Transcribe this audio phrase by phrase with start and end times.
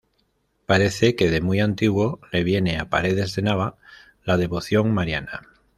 [0.65, 3.77] Parece que de muy antiguo le viene a Paredes de Nava
[4.23, 5.41] la devoción mariana.